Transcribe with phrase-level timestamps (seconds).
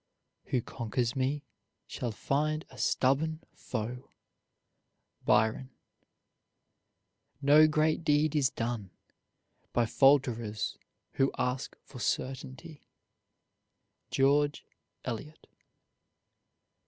[0.45, 1.43] Who conquers me,
[1.85, 4.09] shall find a stubborn foe.
[5.25, 5.69] BYRON.
[7.39, 8.89] No great deed is done
[9.73, 10.75] By falterers
[11.17, 12.87] who ask for certainty.
[14.09, 14.65] GEORGE
[15.05, 15.45] ELIOT.